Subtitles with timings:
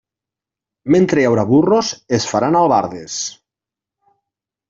[0.95, 3.19] Mentre hi haurà burros es faran albardes.